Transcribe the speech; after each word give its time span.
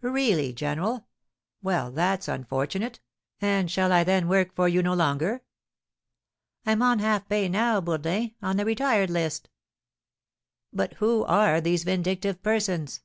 "Really, 0.00 0.52
general! 0.52 1.06
Well, 1.62 1.92
that's 1.92 2.26
unfortunate! 2.26 2.98
And 3.40 3.70
shall 3.70 3.92
I 3.92 4.02
then 4.02 4.26
work 4.26 4.52
for 4.56 4.66
you 4.66 4.82
no 4.82 4.92
longer?" 4.92 5.42
"I 6.66 6.72
am 6.72 6.82
on 6.82 6.98
half 6.98 7.28
pay 7.28 7.48
now, 7.48 7.80
Bourdin, 7.80 8.34
on 8.42 8.56
the 8.56 8.64
retired 8.64 9.08
list." 9.08 9.50
"But 10.72 10.94
who 10.94 11.22
are 11.26 11.60
these 11.60 11.84
vindictive 11.84 12.42
persons?" 12.42 13.02